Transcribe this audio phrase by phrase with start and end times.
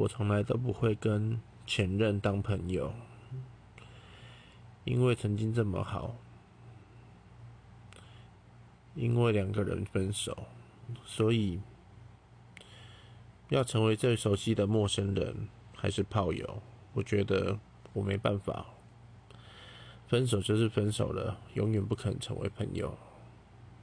[0.00, 2.92] 我从来都不会跟前任当朋友
[4.84, 6.16] 因为曾经这么好
[8.94, 10.36] 因为两个人分手
[11.06, 11.60] 所以
[13.48, 16.62] 要成为最熟悉的陌生人还是炮友
[16.92, 17.58] 我觉得
[17.92, 18.66] 我没办法。
[20.10, 22.98] 分手就是分手了永远不可能成为朋友。